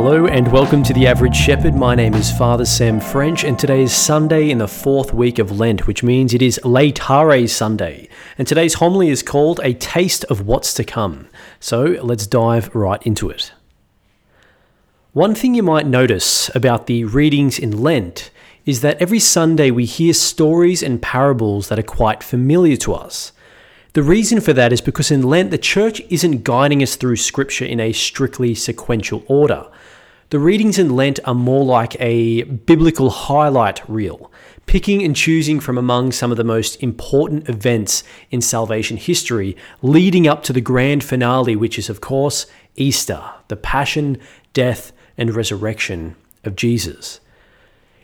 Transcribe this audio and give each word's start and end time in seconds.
Hello 0.00 0.28
and 0.28 0.52
welcome 0.52 0.84
to 0.84 0.92
The 0.92 1.08
Average 1.08 1.34
Shepherd. 1.34 1.74
My 1.74 1.96
name 1.96 2.14
is 2.14 2.30
Father 2.30 2.64
Sam 2.64 3.00
French, 3.00 3.42
and 3.42 3.58
today 3.58 3.82
is 3.82 3.92
Sunday 3.92 4.48
in 4.48 4.58
the 4.58 4.68
fourth 4.68 5.12
week 5.12 5.40
of 5.40 5.58
Lent, 5.58 5.88
which 5.88 6.04
means 6.04 6.32
it 6.32 6.40
is 6.40 6.60
Laetare 6.62 7.48
Sunday. 7.48 8.08
And 8.38 8.46
today's 8.46 8.74
homily 8.74 9.08
is 9.08 9.24
called 9.24 9.58
A 9.64 9.74
Taste 9.74 10.22
of 10.26 10.46
What's 10.46 10.72
to 10.74 10.84
Come. 10.84 11.26
So 11.58 11.96
let's 12.00 12.28
dive 12.28 12.72
right 12.76 13.02
into 13.02 13.28
it. 13.28 13.52
One 15.14 15.34
thing 15.34 15.56
you 15.56 15.64
might 15.64 15.84
notice 15.84 16.48
about 16.54 16.86
the 16.86 17.02
readings 17.02 17.58
in 17.58 17.82
Lent 17.82 18.30
is 18.64 18.82
that 18.82 19.02
every 19.02 19.18
Sunday 19.18 19.72
we 19.72 19.84
hear 19.84 20.14
stories 20.14 20.80
and 20.80 21.02
parables 21.02 21.70
that 21.70 21.78
are 21.80 21.82
quite 21.82 22.22
familiar 22.22 22.76
to 22.76 22.94
us. 22.94 23.32
The 23.98 24.04
reason 24.04 24.40
for 24.40 24.52
that 24.52 24.72
is 24.72 24.80
because 24.80 25.10
in 25.10 25.24
Lent, 25.24 25.50
the 25.50 25.58
church 25.58 26.00
isn't 26.08 26.44
guiding 26.44 26.84
us 26.84 26.94
through 26.94 27.16
scripture 27.16 27.64
in 27.64 27.80
a 27.80 27.90
strictly 27.92 28.54
sequential 28.54 29.24
order. 29.26 29.66
The 30.30 30.38
readings 30.38 30.78
in 30.78 30.94
Lent 30.94 31.18
are 31.24 31.34
more 31.34 31.64
like 31.64 31.96
a 31.98 32.44
biblical 32.44 33.10
highlight 33.10 33.82
reel, 33.88 34.30
picking 34.66 35.02
and 35.02 35.16
choosing 35.16 35.58
from 35.58 35.76
among 35.76 36.12
some 36.12 36.30
of 36.30 36.36
the 36.36 36.44
most 36.44 36.80
important 36.80 37.48
events 37.48 38.04
in 38.30 38.40
salvation 38.40 38.98
history, 38.98 39.56
leading 39.82 40.28
up 40.28 40.44
to 40.44 40.52
the 40.52 40.60
grand 40.60 41.02
finale, 41.02 41.56
which 41.56 41.76
is, 41.76 41.90
of 41.90 42.00
course, 42.00 42.46
Easter, 42.76 43.20
the 43.48 43.56
passion, 43.56 44.16
death, 44.52 44.92
and 45.16 45.34
resurrection 45.34 46.14
of 46.44 46.54
Jesus. 46.54 47.18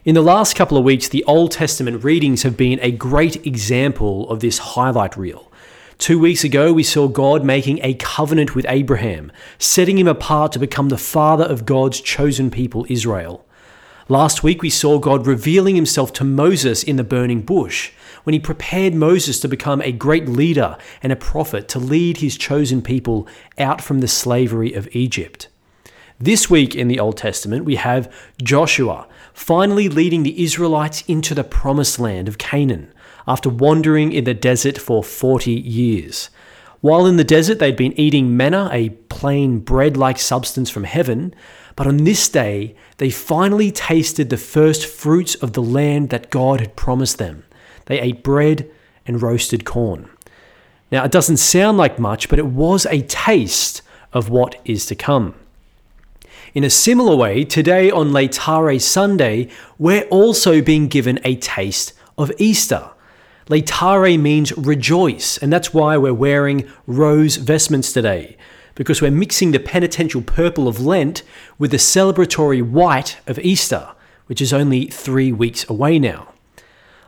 In 0.05 0.17
the 0.17 0.23
last 0.23 0.57
couple 0.57 0.77
of 0.77 0.83
weeks, 0.83 1.07
the 1.07 1.23
Old 1.23 1.53
Testament 1.53 2.03
readings 2.03 2.43
have 2.43 2.57
been 2.57 2.81
a 2.83 2.91
great 2.91 3.47
example 3.47 4.29
of 4.29 4.41
this 4.41 4.59
highlight 4.59 5.17
reel. 5.17 5.53
Two 5.99 6.19
weeks 6.19 6.43
ago, 6.43 6.73
we 6.73 6.83
saw 6.83 7.07
God 7.07 7.45
making 7.45 7.79
a 7.83 7.95
covenant 7.95 8.55
with 8.55 8.67
Abraham, 8.69 9.31
setting 9.59 9.97
him 9.97 10.09
apart 10.09 10.51
to 10.53 10.59
become 10.59 10.89
the 10.89 10.99
father 10.99 11.45
of 11.45 11.65
God's 11.65 12.01
chosen 12.01 12.51
people, 12.51 12.85
Israel. 12.89 13.47
Last 14.09 14.43
week, 14.43 14.61
we 14.61 14.71
saw 14.71 14.99
God 14.99 15.27
revealing 15.27 15.77
himself 15.77 16.13
to 16.15 16.25
Moses 16.25 16.83
in 16.83 16.97
the 16.97 17.05
burning 17.05 17.43
bush 17.43 17.93
when 18.25 18.35
he 18.35 18.41
prepared 18.41 18.95
Moses 18.95 19.39
to 19.41 19.49
become 19.49 19.81
a 19.83 19.93
great 19.93 20.29
leader 20.29 20.77
and 21.03 21.13
a 21.13 21.17
prophet 21.17 21.69
to 21.69 21.79
lead 21.79 22.19
his 22.19 22.37
chosen 22.37 22.83
people 22.83 23.29
out 23.57 23.81
from 23.81 24.01
the 24.01 24.09
slavery 24.09 24.73
of 24.73 24.89
Egypt. 24.93 25.49
This 26.19 26.51
week 26.51 26.75
in 26.75 26.89
the 26.89 27.01
Old 27.01 27.17
Testament, 27.17 27.65
we 27.65 27.77
have 27.77 28.13
Joshua 28.43 29.07
finally 29.33 29.89
leading 29.89 30.23
the 30.23 30.43
Israelites 30.43 31.03
into 31.07 31.35
the 31.35 31.45
promised 31.45 31.99
land 31.99 32.29
of 32.29 32.39
Canaan 32.39 32.93
after 33.27 33.49
wandering 33.49 34.13
in 34.13 34.25
the 34.25 34.35
desert 34.35 34.79
for 34.79 35.03
40 35.03 35.53
years. 35.53 36.31
While 36.81 37.07
in 37.07 37.17
the 37.17 37.25
desert, 37.25 37.59
they'd 37.59 37.77
been 37.77 37.99
eating 37.99 38.37
manna, 38.37 38.69
a 38.71 38.91
plain 38.91 39.61
bread 39.61 39.97
like 39.97 40.19
substance 40.19 40.69
from 40.69 40.85
heaven, 40.85 41.35
but 41.77 41.87
on 41.87 42.05
this 42.05 42.29
day, 42.29 42.75
they 42.99 43.11
finally 43.11 43.73
tasted 43.73 44.31
the 44.31 44.37
first 44.37 44.87
fruits 44.87 45.35
of 45.37 45.55
the 45.55 45.63
land 45.63 46.11
that 46.11 46.31
God 46.31 46.61
had 46.61 46.77
promised 46.77 47.19
them. 47.19 47.45
They 47.87 48.01
ate 48.01 48.23
bread 48.23 48.71
and 49.07 49.23
roasted 49.23 49.65
corn. 49.65 50.09
Now, 50.93 51.05
it 51.05 51.11
doesn't 51.11 51.39
sound 51.39 51.79
like 51.79 51.99
much, 51.99 52.29
but 52.29 52.39
it 52.39 52.47
was 52.47 52.87
a 52.87 53.03
taste 53.03 53.83
of 54.13 54.29
what 54.29 54.61
is 54.65 54.87
to 54.87 54.95
come. 54.95 55.35
In 56.55 56.63
a 56.63 56.71
similar 56.71 57.17
way, 57.17 57.45
today 57.45 57.91
on 57.91 58.11
Laetare 58.11 58.81
Sunday, 58.81 59.49
we're 59.79 60.05
also 60.05 60.63
being 60.63 60.87
given 60.87 61.19
a 61.25 61.35
taste 61.37 61.95
of 62.17 62.31
Easter. 62.39 62.91
Laetare 63.49 64.19
means 64.19 64.57
rejoice, 64.57 65.37
and 65.39 65.53
that's 65.53 65.75
why 65.75 65.97
we're 65.97 66.15
wearing 66.15 66.71
rose 66.87 67.37
vestments 67.37 67.93
today, 67.93 68.39
because 68.75 69.03
we're 69.03 69.11
mixing 69.11 69.53
the 69.53 69.59
penitential 69.59 70.23
purple 70.23 70.67
of 70.67 70.81
Lent 70.81 71.23
with 71.59 71.71
the 71.71 71.77
celebratory 71.77 72.63
white 72.63 73.19
of 73.27 73.39
Easter, 73.41 73.91
which 74.27 74.41
is 74.41 74.53
only 74.53 74.87
three 74.87 75.31
weeks 75.31 75.69
away 75.69 75.99
now. 75.99 76.29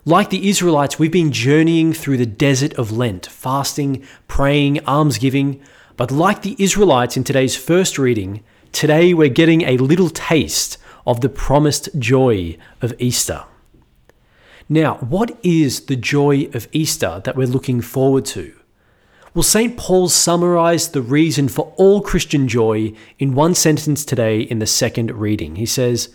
Like 0.04 0.30
the 0.30 0.48
Israelites, 0.48 0.98
we've 0.98 1.10
been 1.10 1.32
journeying 1.32 1.94
through 1.94 2.19
the 2.19 2.26
desert 2.26 2.75
of 2.75 2.92
Lent, 2.92 3.26
fasting, 3.26 4.04
praying, 4.28 4.84
almsgiving. 4.86 5.60
But 5.96 6.12
like 6.12 6.42
the 6.42 6.54
Israelites 6.58 7.16
in 7.16 7.25
today's 7.25 7.56
first 7.56 7.98
reading, 7.98 8.44
today 8.70 9.14
we're 9.14 9.28
getting 9.28 9.62
a 9.62 9.78
little 9.78 10.10
taste 10.10 10.76
of 11.06 11.22
the 11.22 11.28
promised 11.28 11.88
joy 11.98 12.58
of 12.82 12.94
Easter. 13.00 13.46
Now, 14.69 14.94
what 14.97 15.38
is 15.44 15.82
the 15.82 15.94
joy 15.94 16.49
of 16.53 16.66
Easter 16.72 17.21
that 17.25 17.37
we're 17.37 17.47
looking 17.47 17.81
forward 17.81 18.25
to? 18.27 18.53
Well, 19.32 19.44
St. 19.44 19.77
Paul 19.77 20.09
summarized 20.09 20.93
the 20.93 21.03
reason 21.03 21.49
for 21.49 21.72
all 21.77 22.00
Christian 22.00 22.49
joy 22.49 22.94
in 23.19 23.34
one 23.34 23.55
sentence 23.55 24.05
today 24.05 24.41
in 24.41 24.59
the 24.59 24.66
second 24.66 25.12
reading. 25.12 25.56
He 25.56 25.66
says, 25.66 26.09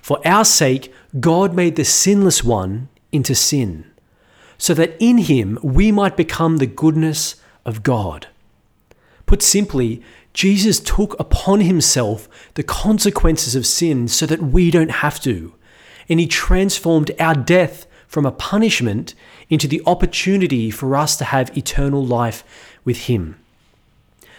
For 0.00 0.26
our 0.26 0.44
sake, 0.44 0.94
God 1.20 1.54
made 1.54 1.76
the 1.76 1.84
sinless 1.84 2.42
one 2.42 2.88
into 3.12 3.34
sin, 3.34 3.84
so 4.56 4.72
that 4.74 4.96
in 4.98 5.18
him 5.18 5.58
we 5.62 5.92
might 5.92 6.16
become 6.16 6.58
the 6.58 6.66
goodness 6.66 7.36
of 7.66 7.82
God. 7.82 8.28
Put 9.26 9.42
simply, 9.42 10.00
Jesus 10.32 10.80
took 10.80 11.18
upon 11.18 11.62
himself 11.62 12.28
the 12.54 12.62
consequences 12.62 13.54
of 13.54 13.66
sin 13.66 14.08
so 14.08 14.24
that 14.24 14.40
we 14.40 14.70
don't 14.70 14.92
have 14.92 15.20
to, 15.22 15.52
and 16.08 16.20
he 16.20 16.26
transformed 16.26 17.10
our 17.18 17.34
death 17.34 17.87
from 18.08 18.26
a 18.26 18.32
punishment 18.32 19.14
into 19.48 19.68
the 19.68 19.82
opportunity 19.86 20.70
for 20.70 20.96
us 20.96 21.16
to 21.18 21.24
have 21.24 21.56
eternal 21.56 22.04
life 22.04 22.42
with 22.84 23.02
Him. 23.02 23.38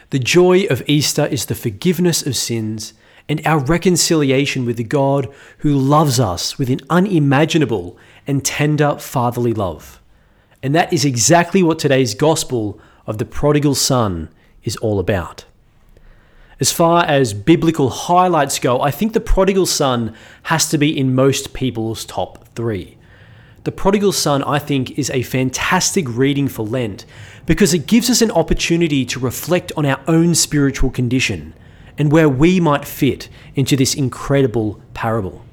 The 0.09 0.19
joy 0.19 0.63
of 0.65 0.83
Easter 0.87 1.27
is 1.27 1.45
the 1.45 1.55
forgiveness 1.55 2.25
of 2.25 2.35
sins 2.35 2.93
and 3.29 3.45
our 3.45 3.59
reconciliation 3.59 4.65
with 4.65 4.77
the 4.77 4.83
God 4.83 5.31
who 5.59 5.77
loves 5.77 6.19
us 6.19 6.57
with 6.57 6.69
an 6.69 6.79
unimaginable 6.89 7.95
and 8.25 8.43
tender 8.43 8.97
fatherly 8.97 9.53
love. 9.53 10.01
And 10.63 10.73
that 10.73 10.91
is 10.91 11.05
exactly 11.05 11.61
what 11.61 11.77
today's 11.77 12.15
gospel 12.15 12.81
of 13.05 13.19
the 13.19 13.25
prodigal 13.25 13.75
son 13.75 14.29
is 14.63 14.75
all 14.77 14.99
about. 14.99 15.45
As 16.59 16.71
far 16.71 17.05
as 17.05 17.33
biblical 17.33 17.89
highlights 17.89 18.59
go, 18.59 18.81
I 18.81 18.91
think 18.91 19.13
the 19.13 19.21
prodigal 19.21 19.67
son 19.67 20.15
has 20.43 20.69
to 20.71 20.77
be 20.77 20.97
in 20.97 21.15
most 21.15 21.53
people's 21.53 22.03
top 22.03 22.47
three. 22.55 22.97
The 23.65 23.73
Prodigal 23.73 24.13
Son, 24.13 24.41
I 24.43 24.57
think, 24.57 24.97
is 24.97 25.09
a 25.09 25.21
fantastic 25.21 26.05
reading 26.07 26.47
for 26.47 26.65
Lent 26.65 27.05
because 27.45 27.73
it 27.73 27.87
gives 27.87 28.09
us 28.09 28.21
an 28.21 28.31
opportunity 28.31 29.03
to 29.07 29.19
reflect 29.19 29.73
on 29.75 29.85
our 29.85 29.99
own 30.07 30.33
spiritual 30.33 30.89
condition 30.89 31.53
and 31.97 32.09
where 32.09 32.29
we 32.29 32.61
might 32.61 32.85
fit 32.85 33.27
into 33.55 33.75
this 33.75 33.93
incredible 33.93 34.81
parable. 34.93 35.43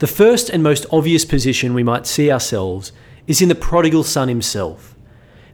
The 0.00 0.08
first 0.08 0.50
and 0.50 0.62
most 0.62 0.86
obvious 0.90 1.24
position 1.24 1.72
we 1.72 1.84
might 1.84 2.06
see 2.06 2.32
ourselves 2.32 2.90
is 3.28 3.40
in 3.40 3.48
the 3.48 3.54
prodigal 3.54 4.02
son 4.02 4.28
himself. 4.28 4.96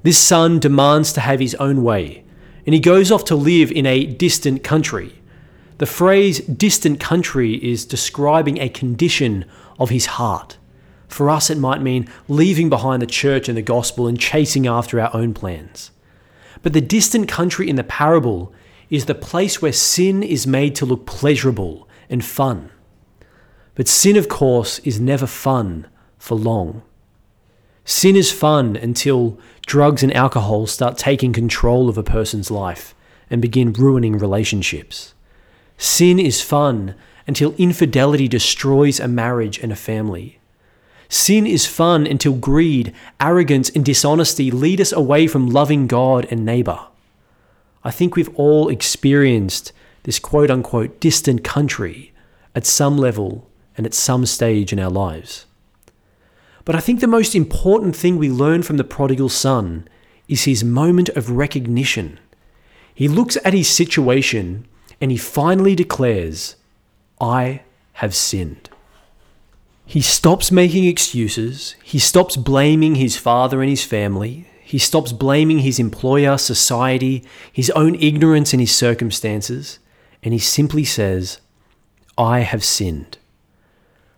This 0.02 0.18
son 0.18 0.58
demands 0.58 1.12
to 1.12 1.20
have 1.20 1.40
his 1.40 1.54
own 1.56 1.82
way, 1.82 2.24
and 2.64 2.72
he 2.72 2.80
goes 2.80 3.12
off 3.12 3.24
to 3.26 3.36
live 3.36 3.70
in 3.70 3.84
a 3.84 4.06
distant 4.06 4.64
country. 4.64 5.20
The 5.76 5.84
phrase 5.84 6.38
distant 6.40 7.00
country 7.00 7.54
is 7.56 7.84
describing 7.84 8.58
a 8.58 8.70
condition 8.70 9.44
of 9.78 9.90
his 9.90 10.06
heart. 10.06 10.56
For 11.08 11.30
us, 11.30 11.50
it 11.50 11.58
might 11.58 11.82
mean 11.82 12.08
leaving 12.28 12.68
behind 12.68 13.00
the 13.00 13.06
church 13.06 13.48
and 13.48 13.56
the 13.56 13.62
gospel 13.62 14.06
and 14.06 14.18
chasing 14.18 14.66
after 14.66 15.00
our 15.00 15.14
own 15.14 15.34
plans. 15.34 15.90
But 16.62 16.72
the 16.72 16.80
distant 16.80 17.28
country 17.28 17.68
in 17.68 17.76
the 17.76 17.84
parable 17.84 18.52
is 18.90 19.06
the 19.06 19.14
place 19.14 19.60
where 19.60 19.72
sin 19.72 20.22
is 20.22 20.46
made 20.46 20.74
to 20.76 20.86
look 20.86 21.06
pleasurable 21.06 21.88
and 22.08 22.24
fun. 22.24 22.70
But 23.74 23.88
sin, 23.88 24.16
of 24.16 24.28
course, 24.28 24.78
is 24.80 25.00
never 25.00 25.26
fun 25.26 25.86
for 26.18 26.36
long. 26.36 26.82
Sin 27.84 28.16
is 28.16 28.32
fun 28.32 28.74
until 28.74 29.38
drugs 29.66 30.02
and 30.02 30.12
alcohol 30.12 30.66
start 30.66 30.98
taking 30.98 31.32
control 31.32 31.88
of 31.88 31.96
a 31.96 32.02
person's 32.02 32.50
life 32.50 32.94
and 33.30 33.42
begin 33.42 33.72
ruining 33.72 34.18
relationships. 34.18 35.14
Sin 35.78 36.18
is 36.18 36.42
fun 36.42 36.94
until 37.26 37.54
infidelity 37.58 38.28
destroys 38.28 38.98
a 38.98 39.08
marriage 39.08 39.58
and 39.58 39.70
a 39.70 39.76
family. 39.76 40.40
Sin 41.08 41.46
is 41.46 41.66
fun 41.66 42.06
until 42.06 42.34
greed, 42.34 42.92
arrogance, 43.20 43.70
and 43.70 43.84
dishonesty 43.84 44.50
lead 44.50 44.80
us 44.80 44.92
away 44.92 45.26
from 45.26 45.48
loving 45.48 45.86
God 45.86 46.26
and 46.30 46.44
neighbor. 46.44 46.80
I 47.84 47.90
think 47.90 48.16
we've 48.16 48.34
all 48.34 48.68
experienced 48.68 49.72
this 50.02 50.18
quote 50.18 50.50
unquote 50.50 51.00
distant 51.00 51.44
country 51.44 52.12
at 52.54 52.66
some 52.66 52.98
level 52.98 53.48
and 53.76 53.86
at 53.86 53.94
some 53.94 54.26
stage 54.26 54.72
in 54.72 54.80
our 54.80 54.90
lives. 54.90 55.46
But 56.64 56.74
I 56.74 56.80
think 56.80 57.00
the 57.00 57.06
most 57.06 57.34
important 57.34 57.94
thing 57.94 58.16
we 58.16 58.28
learn 58.28 58.62
from 58.62 58.76
the 58.76 58.84
prodigal 58.84 59.28
son 59.28 59.86
is 60.26 60.44
his 60.44 60.64
moment 60.64 61.08
of 61.10 61.30
recognition. 61.30 62.18
He 62.92 63.06
looks 63.06 63.36
at 63.44 63.54
his 63.54 63.68
situation 63.68 64.66
and 65.00 65.10
he 65.12 65.16
finally 65.16 65.76
declares, 65.76 66.56
I 67.20 67.62
have 67.94 68.14
sinned. 68.14 68.70
He 69.88 70.00
stops 70.00 70.50
making 70.50 70.84
excuses. 70.84 71.76
He 71.82 72.00
stops 72.00 72.36
blaming 72.36 72.96
his 72.96 73.16
father 73.16 73.62
and 73.62 73.70
his 73.70 73.84
family. 73.84 74.48
He 74.60 74.78
stops 74.78 75.12
blaming 75.12 75.60
his 75.60 75.78
employer, 75.78 76.36
society, 76.38 77.24
his 77.52 77.70
own 77.70 77.94
ignorance 77.94 78.52
and 78.52 78.60
his 78.60 78.74
circumstances. 78.74 79.78
And 80.24 80.34
he 80.34 80.40
simply 80.40 80.84
says, 80.84 81.40
I 82.18 82.40
have 82.40 82.64
sinned. 82.64 83.18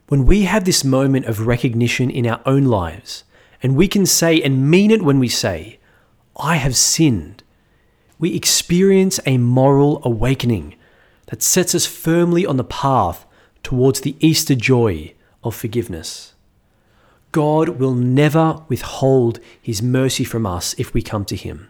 When 0.09 0.25
we 0.25 0.45
have 0.45 0.65
this 0.65 0.85
moment 0.85 1.27
of 1.27 1.47
recognition 1.47 2.09
in 2.09 2.27
our 2.27 2.41
own 2.47 2.65
lives, 2.65 3.25
and 3.63 3.77
we 3.77 3.89
can 3.89 4.07
say 4.07 4.41
and 4.41 4.71
mean 4.71 4.91
it 4.91 5.03
when 5.03 5.19
we 5.19 5.29
say, 5.29 5.79
I 6.35 6.57
have 6.57 6.77
sinned, 6.77 7.43
we 8.19 8.35
experience 8.35 9.21
a 9.27 9.37
moral 9.37 10.01
awakening 10.03 10.77
that 11.27 11.43
sets 11.43 11.75
us 11.75 11.85
firmly 11.85 12.47
on 12.47 12.57
the 12.57 12.65
path 12.65 13.27
towards 13.63 14.01
the 14.01 14.17
Easter 14.21 14.55
joy 14.55 15.13
of 15.43 15.55
forgiveness. 15.55 16.35
God 17.33 17.71
will 17.81 17.95
never 17.95 18.63
withhold 18.69 19.41
his 19.61 19.83
mercy 19.83 20.25
from 20.25 20.47
us 20.47 20.75
if 20.79 20.95
we 20.95 21.03
come 21.03 21.25
to 21.27 21.37
him. 21.37 21.69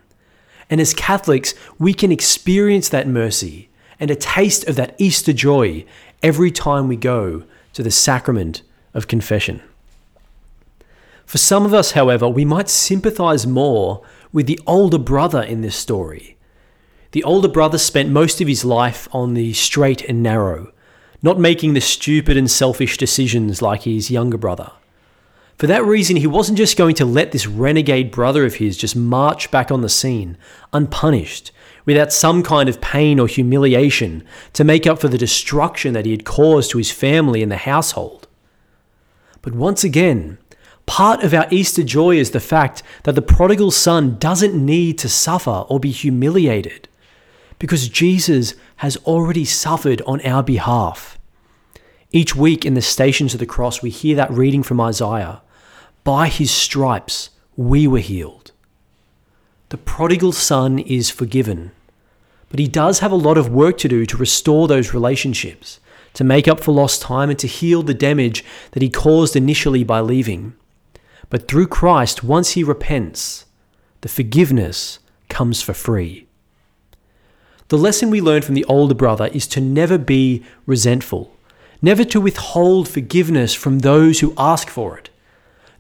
And 0.70 0.80
as 0.80 0.94
Catholics, 0.94 1.54
we 1.78 1.94
can 1.94 2.12
experience 2.12 2.88
that 2.88 3.08
mercy 3.08 3.68
and 3.98 4.10
a 4.10 4.16
taste 4.16 4.68
of 4.68 4.76
that 4.76 4.94
Easter 4.98 5.32
joy 5.32 5.84
every 6.22 6.50
time 6.50 6.88
we 6.88 6.96
go 6.96 7.44
to 7.72 7.82
the 7.82 7.90
sacrament 7.90 8.62
of 8.94 9.08
confession. 9.08 9.62
For 11.26 11.38
some 11.38 11.66
of 11.66 11.74
us, 11.74 11.92
however, 11.92 12.28
we 12.28 12.44
might 12.44 12.68
sympathize 12.68 13.46
more 13.46 14.02
with 14.32 14.46
the 14.46 14.60
older 14.66 14.98
brother 14.98 15.42
in 15.42 15.60
this 15.60 15.76
story. 15.76 16.36
The 17.12 17.24
older 17.24 17.48
brother 17.48 17.78
spent 17.78 18.10
most 18.10 18.40
of 18.40 18.48
his 18.48 18.64
life 18.64 19.08
on 19.12 19.34
the 19.34 19.52
straight 19.52 20.02
and 20.02 20.22
narrow, 20.22 20.72
not 21.22 21.38
making 21.38 21.74
the 21.74 21.80
stupid 21.80 22.36
and 22.36 22.50
selfish 22.50 22.96
decisions 22.96 23.60
like 23.60 23.82
his 23.82 24.10
younger 24.10 24.38
brother. 24.38 24.72
For 25.56 25.66
that 25.66 25.84
reason, 25.84 26.16
he 26.16 26.28
wasn't 26.28 26.58
just 26.58 26.76
going 26.76 26.94
to 26.96 27.04
let 27.04 27.32
this 27.32 27.48
renegade 27.48 28.12
brother 28.12 28.44
of 28.44 28.56
his 28.56 28.76
just 28.76 28.94
march 28.94 29.50
back 29.50 29.72
on 29.72 29.80
the 29.80 29.88
scene, 29.88 30.38
unpunished, 30.72 31.50
without 31.84 32.12
some 32.12 32.44
kind 32.44 32.68
of 32.68 32.80
pain 32.80 33.18
or 33.18 33.26
humiliation 33.26 34.22
to 34.52 34.62
make 34.62 34.86
up 34.86 35.00
for 35.00 35.08
the 35.08 35.18
destruction 35.18 35.94
that 35.94 36.04
he 36.04 36.12
had 36.12 36.24
caused 36.24 36.70
to 36.70 36.78
his 36.78 36.92
family 36.92 37.42
and 37.42 37.50
the 37.50 37.56
household. 37.56 38.28
But 39.42 39.54
once 39.54 39.82
again, 39.82 40.38
part 40.86 41.24
of 41.24 41.34
our 41.34 41.46
Easter 41.50 41.82
joy 41.82 42.16
is 42.16 42.30
the 42.30 42.40
fact 42.40 42.82
that 43.02 43.14
the 43.14 43.22
prodigal 43.22 43.70
son 43.70 44.16
doesn't 44.18 44.54
need 44.54 44.98
to 44.98 45.08
suffer 45.08 45.64
or 45.68 45.80
be 45.80 45.90
humiliated, 45.90 46.87
because 47.58 47.88
Jesus 47.88 48.54
has 48.76 48.96
already 48.98 49.44
suffered 49.44 50.02
on 50.02 50.20
our 50.22 50.42
behalf. 50.42 51.18
Each 52.10 52.34
week 52.34 52.64
in 52.64 52.74
the 52.74 52.82
Stations 52.82 53.34
of 53.34 53.40
the 53.40 53.46
Cross, 53.46 53.82
we 53.82 53.90
hear 53.90 54.16
that 54.16 54.30
reading 54.30 54.62
from 54.62 54.80
Isaiah 54.80 55.42
by 56.04 56.28
his 56.28 56.50
stripes 56.50 57.30
we 57.56 57.86
were 57.86 57.98
healed. 57.98 58.52
The 59.70 59.76
prodigal 59.76 60.32
son 60.32 60.78
is 60.78 61.10
forgiven, 61.10 61.72
but 62.48 62.60
he 62.60 62.68
does 62.68 63.00
have 63.00 63.12
a 63.12 63.16
lot 63.16 63.36
of 63.36 63.50
work 63.50 63.76
to 63.78 63.88
do 63.88 64.06
to 64.06 64.16
restore 64.16 64.66
those 64.66 64.94
relationships, 64.94 65.80
to 66.14 66.24
make 66.24 66.48
up 66.48 66.60
for 66.60 66.72
lost 66.72 67.02
time, 67.02 67.28
and 67.28 67.38
to 67.40 67.46
heal 67.46 67.82
the 67.82 67.92
damage 67.92 68.44
that 68.70 68.82
he 68.82 68.88
caused 68.88 69.36
initially 69.36 69.84
by 69.84 70.00
leaving. 70.00 70.54
But 71.28 71.46
through 71.48 71.66
Christ, 71.66 72.24
once 72.24 72.52
he 72.52 72.64
repents, 72.64 73.44
the 74.00 74.08
forgiveness 74.08 75.00
comes 75.28 75.60
for 75.60 75.74
free. 75.74 76.27
The 77.68 77.78
lesson 77.78 78.08
we 78.08 78.22
learn 78.22 78.40
from 78.40 78.54
the 78.54 78.64
older 78.64 78.94
brother 78.94 79.26
is 79.26 79.46
to 79.48 79.60
never 79.60 79.98
be 79.98 80.42
resentful, 80.64 81.36
never 81.82 82.02
to 82.04 82.20
withhold 82.20 82.88
forgiveness 82.88 83.52
from 83.54 83.80
those 83.80 84.20
who 84.20 84.32
ask 84.38 84.68
for 84.70 84.96
it. 84.96 85.10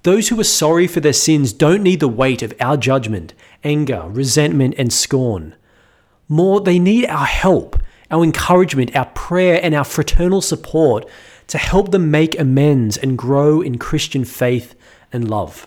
Those 0.02 0.28
who 0.28 0.38
are 0.38 0.44
sorry 0.44 0.86
for 0.86 1.00
their 1.00 1.14
sins 1.14 1.54
don't 1.54 1.82
need 1.82 2.00
the 2.00 2.08
weight 2.08 2.42
of 2.42 2.52
our 2.60 2.76
judgment, 2.76 3.32
anger, 3.64 4.04
resentment, 4.06 4.74
and 4.76 4.92
scorn. 4.92 5.54
More, 6.28 6.60
they 6.60 6.78
need 6.78 7.06
our 7.06 7.24
help, 7.24 7.80
our 8.10 8.22
encouragement, 8.22 8.94
our 8.94 9.06
prayer, 9.06 9.58
and 9.62 9.74
our 9.74 9.84
fraternal 9.84 10.42
support 10.42 11.08
to 11.46 11.56
help 11.56 11.90
them 11.90 12.10
make 12.10 12.38
amends 12.38 12.98
and 12.98 13.16
grow 13.16 13.62
in 13.62 13.78
Christian 13.78 14.26
faith 14.26 14.74
and 15.10 15.28
love. 15.28 15.66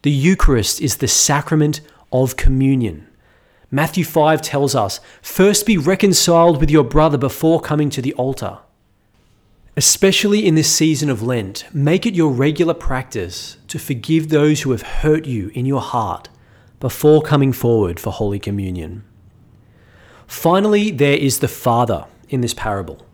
The 0.00 0.10
Eucharist 0.10 0.80
is 0.80 0.96
the 0.96 1.08
sacrament 1.08 1.82
of 2.10 2.36
communion. 2.36 3.06
Matthew 3.74 4.04
5 4.04 4.40
tells 4.40 4.76
us, 4.76 5.00
First 5.20 5.66
be 5.66 5.76
reconciled 5.76 6.60
with 6.60 6.70
your 6.70 6.84
brother 6.84 7.18
before 7.18 7.60
coming 7.60 7.90
to 7.90 8.00
the 8.00 8.14
altar. 8.14 8.60
Especially 9.76 10.46
in 10.46 10.54
this 10.54 10.72
season 10.72 11.10
of 11.10 11.24
Lent, 11.24 11.64
make 11.74 12.06
it 12.06 12.14
your 12.14 12.30
regular 12.30 12.72
practice 12.72 13.56
to 13.66 13.80
forgive 13.80 14.28
those 14.28 14.62
who 14.62 14.70
have 14.70 14.82
hurt 14.82 15.24
you 15.24 15.50
in 15.54 15.66
your 15.66 15.80
heart 15.80 16.28
before 16.78 17.20
coming 17.20 17.52
forward 17.52 17.98
for 17.98 18.12
Holy 18.12 18.38
Communion. 18.38 19.02
Finally, 20.28 20.92
there 20.92 21.18
is 21.18 21.40
the 21.40 21.48
Father 21.48 22.06
in 22.28 22.42
this 22.42 22.54
parable. 22.54 23.04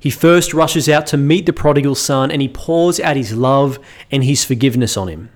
He 0.00 0.08
first 0.08 0.54
rushes 0.54 0.88
out 0.88 1.06
to 1.08 1.18
meet 1.18 1.44
the 1.44 1.52
prodigal 1.52 1.96
son 1.96 2.30
and 2.30 2.40
he 2.40 2.48
pours 2.48 2.98
out 2.98 3.18
his 3.18 3.34
love 3.34 3.78
and 4.10 4.24
his 4.24 4.42
forgiveness 4.42 4.96
on 4.96 5.08
him. 5.08 5.28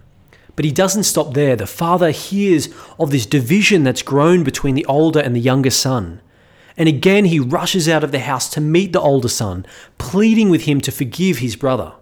But 0.55 0.65
he 0.65 0.73
doesn't 0.73 1.05
stop 1.05 1.35
there. 1.35 1.57
The 1.57 1.67
father 1.67 2.11
hears 2.11 2.69
of 2.99 3.11
this 3.11 3.27
division 3.27 3.85
that's 3.85 4.03
grown 4.03 4.45
between 4.45 4.75
the 4.75 4.85
older 4.87 5.21
and 5.21 5.35
the 5.35 5.41
younger 5.41 5.71
son. 5.71 6.21
And 6.77 6.89
again, 6.89 7.27
he 7.27 7.39
rushes 7.39 7.89
out 7.89 8.05
of 8.05 8.13
the 8.13 8.21
house 8.21 8.49
to 8.51 8.61
meet 8.61 8.93
the 8.93 9.01
older 9.01 9.29
son, 9.29 9.67
pleading 9.99 10.51
with 10.51 10.65
him 10.65 10.81
to 10.83 10.93
forgive 10.93 11.39
his 11.39 11.57
brother. 11.57 11.93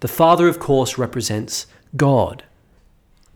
The 0.00 0.08
father, 0.08 0.48
of 0.48 0.58
course, 0.58 0.98
represents 0.98 1.66
God. 1.96 2.44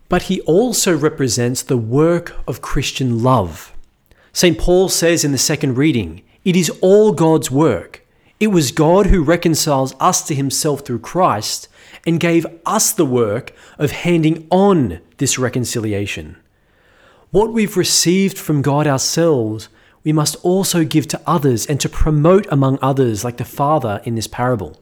But 0.09 0.23
he 0.23 0.41
also 0.41 0.95
represents 0.95 1.61
the 1.61 1.77
work 1.77 2.35
of 2.47 2.61
Christian 2.61 3.23
love. 3.23 3.73
St. 4.33 4.57
Paul 4.57 4.89
says 4.89 5.23
in 5.23 5.31
the 5.31 5.37
second 5.37 5.77
reading, 5.77 6.21
It 6.43 6.55
is 6.55 6.69
all 6.81 7.11
God's 7.11 7.49
work. 7.49 8.05
It 8.39 8.47
was 8.47 8.71
God 8.71 9.07
who 9.07 9.23
reconciles 9.23 9.95
us 9.99 10.25
to 10.27 10.35
himself 10.35 10.81
through 10.81 10.99
Christ 10.99 11.67
and 12.05 12.19
gave 12.19 12.45
us 12.65 12.91
the 12.91 13.05
work 13.05 13.53
of 13.77 13.91
handing 13.91 14.47
on 14.49 14.99
this 15.17 15.37
reconciliation. 15.37 16.37
What 17.31 17.53
we've 17.53 17.77
received 17.77 18.37
from 18.37 18.61
God 18.61 18.87
ourselves 18.87 19.69
we 20.03 20.11
must 20.11 20.35
also 20.43 20.83
give 20.83 21.07
to 21.09 21.21
others 21.27 21.65
and 21.65 21.79
to 21.79 21.89
promote 21.89 22.47
among 22.51 22.79
others, 22.81 23.23
like 23.23 23.37
the 23.37 23.45
Father 23.45 24.01
in 24.03 24.15
this 24.15 24.27
parable. 24.27 24.77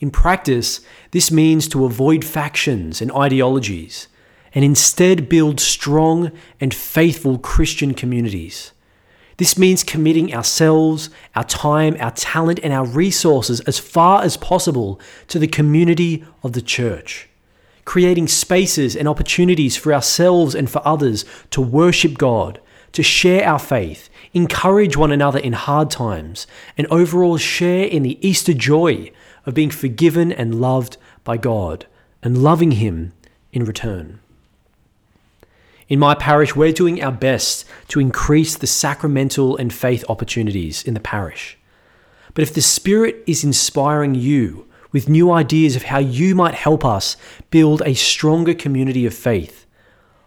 In 0.00 0.10
practice, 0.10 0.80
this 1.10 1.30
means 1.30 1.66
to 1.68 1.84
avoid 1.84 2.24
factions 2.24 3.00
and 3.02 3.10
ideologies 3.12 4.06
and 4.54 4.64
instead 4.64 5.28
build 5.28 5.60
strong 5.60 6.30
and 6.60 6.72
faithful 6.72 7.38
Christian 7.38 7.94
communities. 7.94 8.72
This 9.38 9.56
means 9.56 9.84
committing 9.84 10.34
ourselves, 10.34 11.10
our 11.36 11.44
time, 11.44 11.96
our 12.00 12.10
talent, 12.10 12.58
and 12.62 12.72
our 12.72 12.84
resources 12.84 13.60
as 13.60 13.78
far 13.78 14.22
as 14.22 14.36
possible 14.36 15.00
to 15.28 15.38
the 15.38 15.46
community 15.46 16.24
of 16.42 16.52
the 16.52 16.60
church, 16.60 17.28
creating 17.84 18.26
spaces 18.26 18.96
and 18.96 19.06
opportunities 19.06 19.76
for 19.76 19.94
ourselves 19.94 20.56
and 20.56 20.68
for 20.68 20.86
others 20.86 21.24
to 21.50 21.60
worship 21.60 22.18
God, 22.18 22.60
to 22.92 23.02
share 23.04 23.46
our 23.46 23.60
faith, 23.60 24.10
encourage 24.34 24.96
one 24.96 25.12
another 25.12 25.38
in 25.38 25.52
hard 25.52 25.88
times, 25.88 26.48
and 26.76 26.88
overall 26.88 27.36
share 27.36 27.84
in 27.84 28.02
the 28.02 28.18
Easter 28.26 28.52
joy 28.52 29.12
of 29.46 29.54
being 29.54 29.70
forgiven 29.70 30.32
and 30.32 30.60
loved 30.60 30.96
by 31.22 31.36
God 31.36 31.86
and 32.24 32.42
loving 32.42 32.72
Him 32.72 33.12
in 33.52 33.64
return. 33.64 34.18
In 35.88 35.98
my 35.98 36.14
parish, 36.14 36.54
we're 36.54 36.72
doing 36.72 37.02
our 37.02 37.12
best 37.12 37.64
to 37.88 37.98
increase 37.98 38.56
the 38.56 38.66
sacramental 38.66 39.56
and 39.56 39.72
faith 39.72 40.04
opportunities 40.08 40.82
in 40.82 40.92
the 40.92 41.00
parish. 41.00 41.56
But 42.34 42.42
if 42.42 42.52
the 42.52 42.60
Spirit 42.60 43.24
is 43.26 43.42
inspiring 43.42 44.14
you 44.14 44.66
with 44.92 45.08
new 45.08 45.32
ideas 45.32 45.76
of 45.76 45.84
how 45.84 45.98
you 45.98 46.34
might 46.34 46.54
help 46.54 46.84
us 46.84 47.16
build 47.50 47.82
a 47.84 47.94
stronger 47.94 48.52
community 48.52 49.06
of 49.06 49.14
faith, 49.14 49.64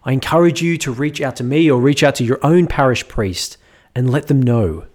I 0.04 0.14
encourage 0.14 0.64
you 0.64 0.80
to 0.80 0.92
reach 0.92 1.22
out 1.22 1.36
to 1.36 1.44
me 1.44 1.70
or 1.70 1.80
reach 1.80 2.02
out 2.02 2.16
to 2.16 2.24
your 2.24 2.40
own 2.42 2.66
parish 2.66 3.08
priest 3.08 3.58
and 3.94 4.10
let 4.10 4.28
them 4.28 4.42
know. 4.42 4.86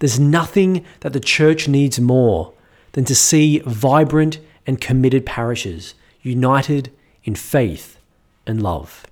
There's 0.00 0.20
nothing 0.20 0.84
that 1.00 1.14
the 1.14 1.20
church 1.20 1.66
needs 1.66 1.98
more 1.98 2.52
than 2.92 3.06
to 3.06 3.14
see 3.14 3.60
vibrant 3.60 4.38
and 4.66 4.80
committed 4.80 5.24
parishes 5.24 5.94
united 6.20 6.92
in 7.24 7.34
faith 7.34 7.98
and 8.46 8.62
love. 8.62 9.06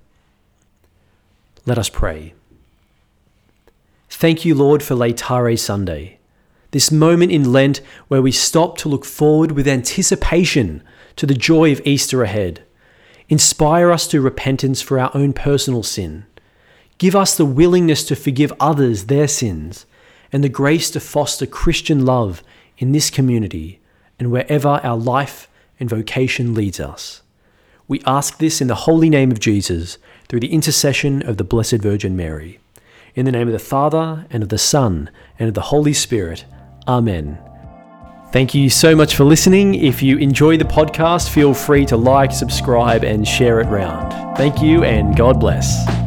Let 1.66 1.78
us 1.78 1.88
pray. 1.88 2.34
Thank 4.08 4.44
you, 4.44 4.54
Lord, 4.54 4.82
for 4.82 4.94
Laetare 4.94 5.58
Sunday, 5.58 6.18
this 6.72 6.90
moment 6.90 7.32
in 7.32 7.52
Lent 7.52 7.80
where 8.08 8.22
we 8.22 8.32
stop 8.32 8.76
to 8.78 8.88
look 8.88 9.04
forward 9.04 9.52
with 9.52 9.68
anticipation 9.68 10.82
to 11.16 11.26
the 11.26 11.34
joy 11.34 11.72
of 11.72 11.80
Easter 11.84 12.22
ahead. 12.22 12.64
Inspire 13.28 13.90
us 13.90 14.06
to 14.08 14.20
repentance 14.20 14.82
for 14.82 14.98
our 14.98 15.10
own 15.14 15.32
personal 15.32 15.82
sin 15.82 16.26
Give 17.02 17.16
us 17.16 17.36
the 17.36 17.44
willingness 17.44 18.04
to 18.04 18.14
forgive 18.14 18.52
others 18.60 19.06
their 19.06 19.26
sins 19.26 19.86
and 20.32 20.44
the 20.44 20.48
grace 20.48 20.88
to 20.92 21.00
foster 21.00 21.46
Christian 21.46 22.06
love 22.06 22.44
in 22.78 22.92
this 22.92 23.10
community 23.10 23.80
and 24.20 24.30
wherever 24.30 24.68
our 24.68 24.96
life 24.96 25.48
and 25.80 25.90
vocation 25.90 26.54
leads 26.54 26.78
us. 26.78 27.22
We 27.88 28.02
ask 28.06 28.38
this 28.38 28.60
in 28.60 28.68
the 28.68 28.86
holy 28.86 29.10
name 29.10 29.32
of 29.32 29.40
Jesus 29.40 29.98
through 30.32 30.40
the 30.40 30.54
intercession 30.54 31.20
of 31.28 31.36
the 31.36 31.44
Blessed 31.44 31.82
Virgin 31.82 32.16
Mary. 32.16 32.58
In 33.14 33.26
the 33.26 33.32
name 33.32 33.48
of 33.48 33.52
the 33.52 33.58
Father, 33.58 34.24
and 34.30 34.42
of 34.42 34.48
the 34.48 34.56
Son, 34.56 35.10
and 35.38 35.48
of 35.48 35.52
the 35.52 35.60
Holy 35.60 35.92
Spirit. 35.92 36.46
Amen. 36.88 37.38
Thank 38.32 38.54
you 38.54 38.70
so 38.70 38.96
much 38.96 39.14
for 39.14 39.24
listening. 39.24 39.74
If 39.74 40.02
you 40.02 40.16
enjoy 40.16 40.56
the 40.56 40.64
podcast, 40.64 41.28
feel 41.28 41.52
free 41.52 41.84
to 41.84 41.98
like, 41.98 42.32
subscribe, 42.32 43.04
and 43.04 43.28
share 43.28 43.60
it 43.60 43.66
round. 43.66 44.38
Thank 44.38 44.62
you, 44.62 44.84
and 44.84 45.14
God 45.14 45.38
bless. 45.38 46.01